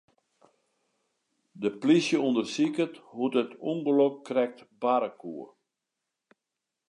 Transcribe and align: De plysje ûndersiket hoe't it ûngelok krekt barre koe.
De 1.61 1.69
plysje 1.81 2.17
ûndersiket 2.27 2.93
hoe't 3.11 3.37
it 3.41 3.51
ûngelok 3.71 4.15
krekt 4.27 4.57
barre 4.81 5.09
koe. 5.21 5.45